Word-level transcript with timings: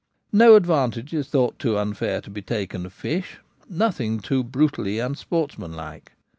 No 0.31 0.55
advantage 0.55 1.13
is 1.13 1.27
thought 1.27 1.59
too 1.59 1.77
unfair 1.77 2.21
to 2.21 2.31
be 2.31 2.41
taken 2.41 2.87
of 2.87 2.91
fish; 2.93 3.37
nothing 3.69 4.19
too 4.19 4.43
brutally 4.43 4.97
unsportsmanlike. 4.97 6.13